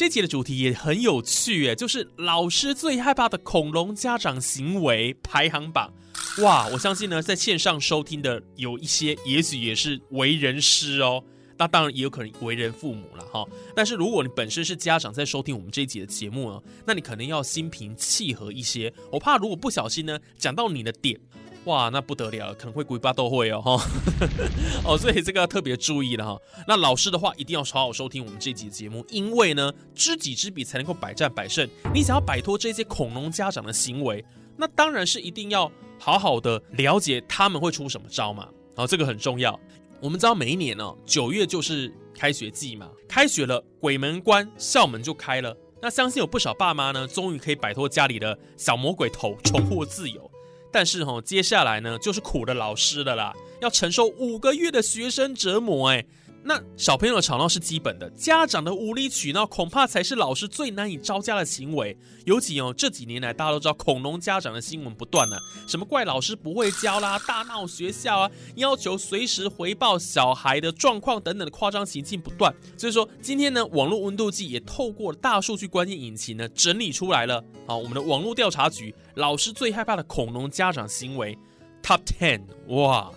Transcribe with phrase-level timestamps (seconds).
[0.00, 5.92] 这集的主题也很有趣诶，就是老师最害怕的恐龙家长行为排行榜。
[6.38, 11.22] 哇，我相信呢，在线上收听的有一些，也许也是为人师哦。
[11.58, 13.46] 那当然也有可能为人父母了哈。
[13.76, 18.90] 但是如果你本身是家长，在收听我们这一集的节目呢，那你可能要心平气和一些。
[19.12, 21.20] 我怕如果不小心呢，讲到你的点。
[21.64, 23.84] 哇，那不得了，可能会鬼巴都会哦，哈，
[24.82, 26.40] 哦，所以这个要特别注意了哈。
[26.66, 31.68] 那老师的话一定要好好收听我们这集节目，因为呢，知己知彼才能够百战百胜。
[31.92, 34.24] 你想要摆脱这些恐龙家长的行为，
[34.56, 38.48] 那当然是一定要好好的了解他们会出什么招嘛。
[38.74, 39.58] 好，这个很重要。
[40.00, 45.54] 我们知道每一年呢，九月就是开学季嘛，开学了，鬼门关，校门就开了。
[45.82, 50.29] 那相信有不少爸妈呢，终于可以摆脱家里的小魔鬼头，重获自由。
[50.72, 56.04] 但是哈，接下来呢，就是苦的老师的啦，要承受五个月的学生折磨哎。
[56.42, 61.96] 那小朋友的吵闹是基本的，家长的无理取闹恐怕才是老师最难以招架的行为。
[62.24, 72.54] 尤其哦，这几年来大家都知道恐龙家长的新闻不断呢，什么怪老师不会教啦，大闹学校啊，要求随时回报小孩的状况等等的夸张行径不断。
[72.76, 77.44] 所以说，今天呢，网络温度计也透过大数据关键引擎呢整理出来了。
[77.66, 81.36] 好，我们的网络调查局老师最害怕的恐龙家长行为
[81.82, 83.12] Top Ten，哇！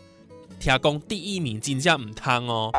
[0.59, 2.71] 天公第一名金价唔汤哦，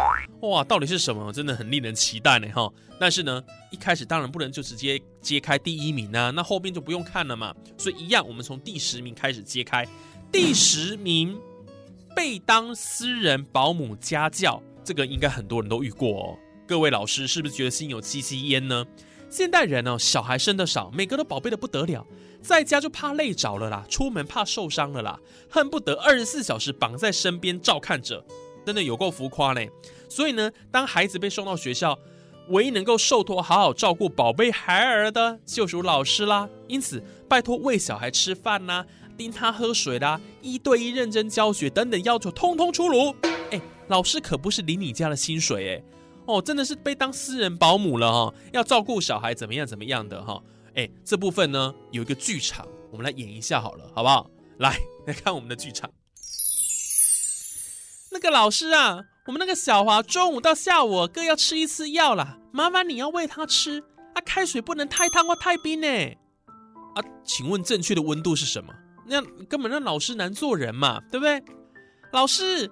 [0.42, 1.32] 哇，到底是什么？
[1.32, 2.72] 真的很令人期待呢哈。
[2.98, 7.54] 但是呢，一开始当然不能就直接揭开第一名啊，那后面就不用看了嘛。
[7.76, 9.86] 所以一样，我们从第十名开始揭开。
[10.32, 11.38] 第十名
[12.14, 16.38] 被当私人保姆家教，这个应该很多人都遇过哦。
[16.66, 18.84] 各位老师是不是觉得心有戚戚焉呢？
[19.28, 22.06] 现代人呢，小孩生的少，每个都宝贝的不得了。
[22.40, 25.18] 在家就怕累着了啦，出门怕受伤了啦，
[25.48, 28.24] 恨不得二十四小时绑在身边照看着，
[28.66, 29.70] 真的有够浮夸嘞。
[30.08, 31.98] 所以呢，当孩子被送到学校，
[32.50, 36.48] 唯一能够受托好好照顾宝贝孩儿的，就属老师啦。
[36.68, 38.84] 因此，拜托喂小孩吃饭啦，
[39.16, 43.14] 盯他喝水啦，一对一认真教学等等要求，通通出炉。
[43.50, 45.82] 哎，老师可不是领你家的薪水哎，
[46.26, 50.42] 哦，真的是被当私人保姆了哈，要照顾小孩怎么样怎么样的哈。
[50.74, 54.30] 哎，这部分呢有一个剧场，我们来演一下好了，好不好？
[54.58, 55.90] 来来看我们的剧场。
[58.12, 63.80] 那个老师啊，我们那个小华中午到下午各要吃一次药啦，麻烦你要喂他吃
[64.14, 64.22] 啊。
[64.24, 65.88] 开水不能太烫或太冰呢。
[66.94, 68.72] 啊，请问正确的温度是什么？
[69.06, 71.42] 那根本让老师难做人嘛，对不对？
[72.12, 72.70] 老师，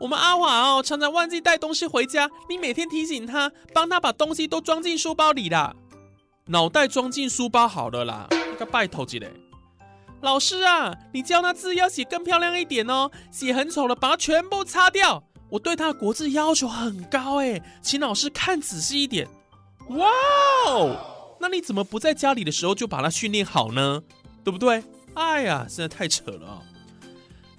[0.00, 5.76] 我们阿华哦常常忘记带东西回家，你每天提醒他，帮他把东西都装进书包里啦。
[6.46, 8.26] 脑袋装进书包好了啦，
[8.58, 9.30] 个拜托几嘞！
[10.22, 15.22] 老师啊，你教他字要写更漂亮一点哦，写很丑了，把它全部擦掉。
[15.50, 19.28] 我对他的国字要求很高哎，请老师看仔细一点。
[19.90, 20.08] 哇
[20.66, 24.02] 哦，那你怎么不在家里的时候就把他训练好呢？
[24.42, 24.82] 对不对？
[25.12, 26.62] 哎呀，真的太扯了。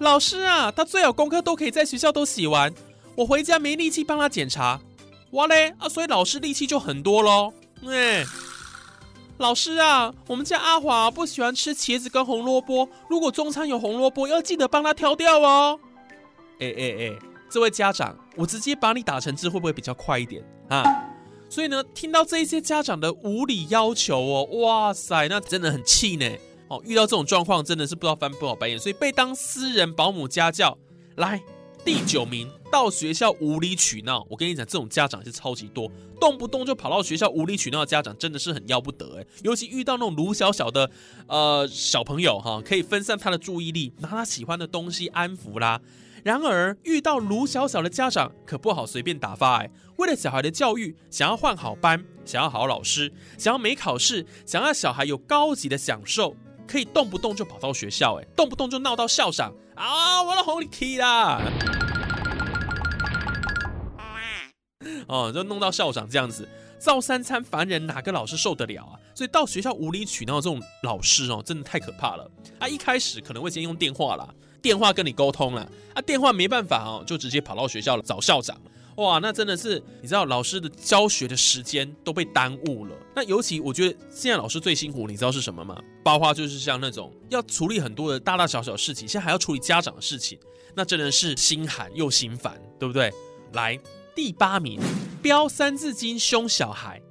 [0.01, 2.73] 老师啊，他最好功课都可以在学校都写完，
[3.16, 4.79] 我回家没力气帮他检查。
[5.31, 7.53] 哇嘞啊，所以老师力气就很多喽。
[7.88, 8.25] 哎。
[9.38, 12.88] 老师啊，我们家阿华不喜欢吃茄子跟红萝卜。
[13.09, 15.79] 如果中餐有红萝卜，要记得帮他挑掉哦。
[16.59, 17.11] 哎哎哎，
[17.50, 20.84] 这位家长，我直接把你打成字会不会比较快一点啊？
[21.50, 26.28] 所以呢，听到这一些家长的无理要求哦，哇塞，那真的很气呢。
[26.71, 30.77] 哦，遇到这种状况真的是不知道翻不好白眼，所以被当私人保姆家教
[31.17, 31.41] 来。
[31.83, 39.25] 第九名到学校无理取闹，我跟你讲，这种家长是超级多，动不动就跑到学校无理取闹的家长真的是很要不得哎。
[39.43, 40.90] 尤其遇到那种卢小小的
[41.28, 45.81] 呃小朋友哈，可以分散他的注意力，拿他喜欢的东西安抚啦。
[46.23, 49.69] 然而遇到卢小小的家长可不好随便打发哎。
[49.97, 56.35] 为了小孩的教育，想要换好班，想要好老师，想要没考试，想要小孩有高级的享受。
[56.72, 60.23] 可以动不动就跑到学校，哎，动不动就闹到校长啊！
[60.23, 61.41] 我的红 key 啦，
[65.06, 66.47] 哦，就弄到校长这样子，
[66.79, 68.96] 造三餐烦人，哪个老师受得了啊？
[69.14, 72.32] 所以到学校无理取闹这种老师哦，真的太可怕了。
[72.58, 78.58] 啊，一开始可能会先用电话啦，电话跟你沟通了，啊，电话没办法哦，就直接跑到学校找校长。
[79.01, 82.95] 哇，那真的是你知道，老师的教学的时间都被耽误了。
[83.15, 85.81] 那尤其我觉得现在老师最辛苦，你知道是什么吗？
[86.03, 90.37] 包括就是像那种要处理很多的大大小小事情，现在还要处理家长的事情，
[90.75, 93.11] 那真的是心寒又心烦，对不对？
[93.53, 93.79] 来，
[94.15, 94.79] 第八名，
[95.21, 97.01] 标三字经凶小孩。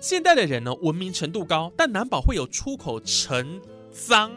[0.00, 3.60] 现代的人呢，文明程度高，但难保会有出口成
[3.92, 4.32] 脏，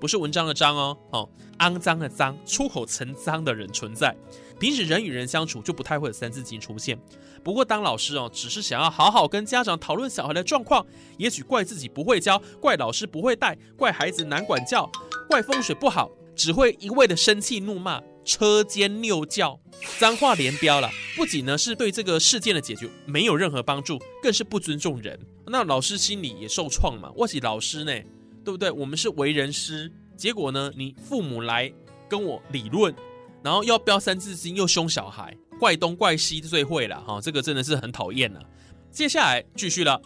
[0.00, 4.16] 不是文章的脏哦，哦，肮脏的脏，出口成脏的人存在。
[4.58, 6.98] 平时人与人相处就不太会有三字经出现。
[7.44, 10.84] 不过当老师哦，只是想要好好跟家长讨论小孩的状况，
[11.18, 14.90] 也许怪自己不会教，怪老师不会带，怪孩子难管教，
[15.28, 19.60] 怪风水不好，只会一味的生气怒骂，车间拗叫，
[19.98, 20.90] 脏话连飙了。
[21.14, 25.18] 不仅呢是对这个事件的解决没有任何帮助，更是不尊重人。
[25.46, 27.12] 那老师心里也受创嘛。
[27.14, 27.92] 我是老师呢，
[28.44, 28.70] 对不对？
[28.70, 31.72] 我们是为人师，结果呢，你父母来
[32.08, 32.94] 跟我理论。
[33.46, 38.42] 然后要标三字经，又凶小孩，怪东怪西最会了哈，这个真的是很讨厌了。
[38.90, 40.02] 接下来继续了，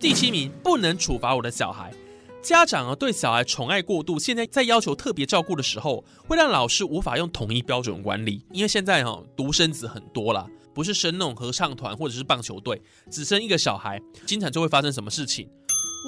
[0.00, 1.92] 第七名不能处罚我的小孩。
[2.40, 8.42] 家长啊对小孩宠爱过度，现在在要求特别照顾的时候，会让老师无法用统一标准管理。
[8.52, 12.80] 因为现在哈独生子很多啦，不是生那种合唱团或者是棒球队，
[13.10, 15.46] 只生一个小孩，经常就会发生什么事情？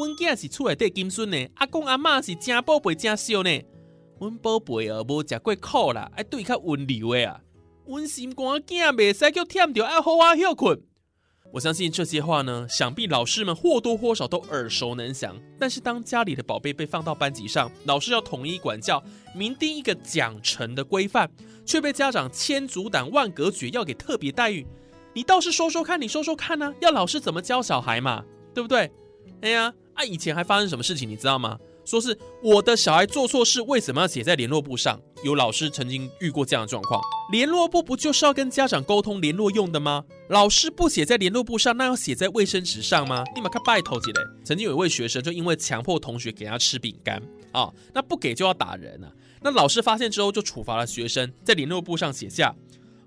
[0.00, 3.50] 温囝是出来带金孙呢，阿公阿妈是真宝贝真秀呢。
[4.20, 7.40] 阮宝贝啊，无食过苦啦，爱对较温柔的啊。
[7.87, 10.81] 阮心肝囝袂使叫忝着，爱好好休困。
[11.52, 15.37] 我相信这些话呢，想必老师们或多或少都耳熟能详。
[15.58, 19.02] 但是当家里的宝贝被放到班级上，老师要统一管教，
[19.34, 21.31] 明定一个奖惩的规范，
[21.64, 24.67] 却被家长千阻挡万隔绝，要给特别待遇。
[25.12, 26.75] 你倒是说说看，你说说看呢？
[26.81, 28.25] 要老师怎么教小孩嘛？
[28.52, 28.90] 对不对？
[29.43, 31.58] 哎呀，啊，以前还发生什么事情，你知道吗？
[31.85, 34.99] 说是我的小孩做错事，为什么要写在联络簿上？
[35.23, 37.00] 有老师曾经遇过这样的状况。
[37.31, 40.05] 联络簿不就是要跟家长沟通联络用的吗？
[40.29, 43.23] 老师不写在联络簿上，那要写在卫生纸上吗？
[43.35, 44.23] 你们看拜托起来。
[44.44, 49.12] 曾经有一位学生就因为强迫同学给他吃饼干啊，那不给就要打人啊。
[49.43, 52.55] 那老师发现之后就处罚了学生，在联络簿上写下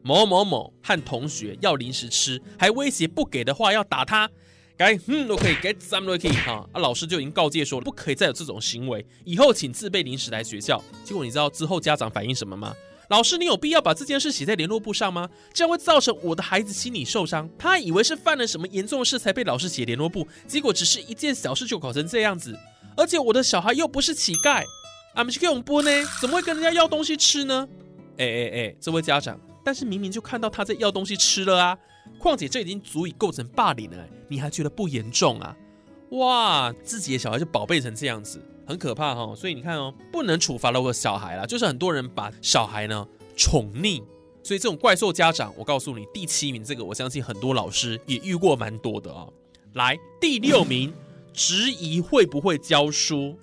[0.04, 4.30] 某某某和同学要零食吃，还威胁不给的话要打他。
[4.78, 6.64] 该嗯都可以，该咱们都可以哈。
[6.72, 10.84] 啊，老师就已经告诫说了，不可以再有这种行为，以后请自备零食来学校。
[11.04, 12.74] 结果你知道之后家长反映什么吗？
[13.10, 15.30] 老师，你有必要把这件事写在联络簿上吗？
[15.54, 17.50] 这样会造成我的孩子心理受伤。
[17.58, 22.54] 他以为是犯了什么严重的事才被老师写联络簿，结果只是一件小事就搞成这样子。
[22.96, 24.64] 而且我的小孩又不是乞丐，
[25.16, 25.90] 俺们去给我们播呢，
[26.20, 27.68] 怎么会跟人家要东西吃呢？
[28.18, 31.78] 哎哎哎，这位家长，但是明明就看到他在要东西吃了啊。
[32.20, 35.56] 况且这已经足以构成霸凌了，你还觉得不严重啊？
[36.12, 39.36] 哇，自己的小孩就宝贝成这样子，很可怕哈。
[39.36, 44.02] 所以你看哦，不能处罚了我的小孩啦，就是很多人把小孩呢宠溺，
[44.42, 49.28] 所以这种怪兽家长，我告诉你，第七名这个，我相信很多老师也遇过蛮多的啊。
[49.74, 50.94] 来，第六名，
[51.34, 53.38] 质疑会不会教书。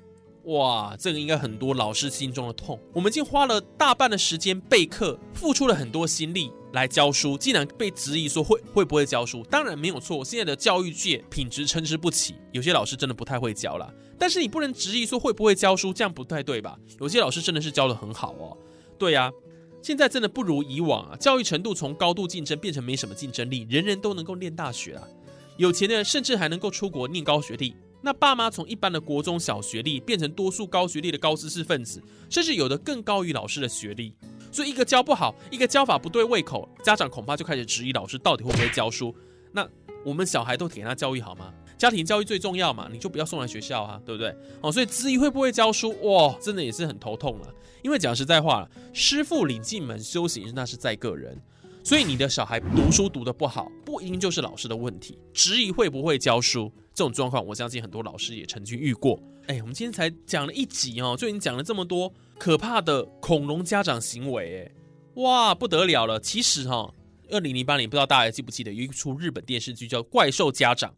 [0.44, 2.78] 哇，这个应该很多老师心中的痛。
[2.92, 9.42] 我们已经花了大半的时间备课，付出了很多心力来教书，竟然被质疑说会会不会教书？
[9.44, 13.90] 当然没有错，现在的教育界品质参差不齐，有些老师真的不太会教了。
[14.18, 16.78] 但是你不能质疑说会不会教书，这样不太对吧？
[17.00, 18.56] 有些老师真的是教的很好哦。
[18.98, 19.32] 对呀，
[19.80, 25.08] 现在真的不如以往啊，教育程度从高度竞争变成没什么竞争力，人人都能够念大学啊，
[25.56, 27.74] 有钱的甚至还能够出国念高学历。
[28.04, 34.14] 那爸妈从一般的国中小学历变成多数高学历的高知识分子，甚至有的更高于老师的学历，
[34.52, 39.14] 所以一个教不好，一个教法不对胃口，家长恐怕就开始质疑老师到底会不会教书。
[39.52, 39.66] 那
[40.04, 41.50] 我们小孩都给他教育好吗？
[41.78, 44.36] 家庭教育最重要嘛，你就不要送来学校啊，对不对？
[44.60, 47.48] 哦，所以质疑会不会教书，哇，真的也是很头痛了。
[47.82, 51.40] 因为讲实在话，师傅领进门，修行那是在个人。
[51.82, 55.18] 所以你的小孩读书读得不好，不一定就是老师的问题。
[55.32, 59.20] 质疑会不会教书这种状况，我相信很多老师也曾经遇过。
[59.48, 66.18] 哎，我们今天才讲了一集哦，就已经讲了这么多可怕的恐龙家长行为，哎，哇，不得了了。
[66.20, 66.88] 其实哈，
[67.30, 70.90] 二零零八年不知道大家记不记得有一出日本电视剧叫《怪兽家长》，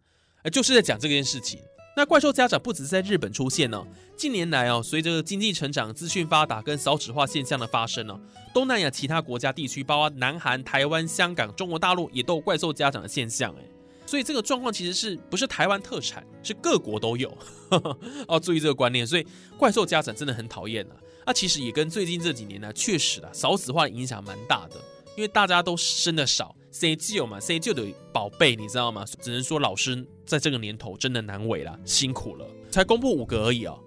[0.43, 1.59] 哎，就是在讲这件事情。
[1.97, 3.83] 那怪兽家长不只是在日本出现呢，
[4.15, 8.21] 近年来哦，随着经济成长、资讯发达跟少子化现象的发生呢，
[8.53, 13.63] 东南亚其他国家地区，包括南韩、台湾、香港、中国大陆，也都有怪兽家长的现象哎。
[14.07, 17.37] 所以这个状况其实是不是台湾特产，是各国都有
[18.29, 18.39] 哦。
[18.39, 19.27] 注意这个观念，所以
[19.59, 20.95] 怪兽家长真的很讨厌呐。
[21.27, 24.77] 那其实也跟最近这几年呢，确实啊，少子化影响蛮大的，
[25.17, 26.55] 因为大家都生的少。
[26.71, 27.41] 谁救嘛？
[27.41, 29.05] 谁救的宝贝，你知道吗？
[29.21, 32.47] 只能说老师在这个年头真的难为了，辛苦了。
[32.71, 33.83] 才公布五个而已哦。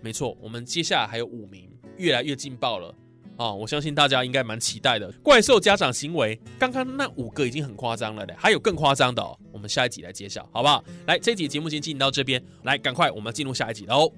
[0.00, 2.94] 没错，我们接下来还有五名，越来越劲爆了
[3.36, 3.52] 啊！
[3.52, 5.10] 我相信大家应该蛮期待的。
[5.22, 9.38] 怪兽家长行为，刚刚那五个已经很夸张了的，还有更夸张的哦。
[9.52, 10.82] 我们下一集来揭晓，好不好？
[11.06, 14.12] 来，这集节目先进行到这边，来，赶快我们进入下一集喽。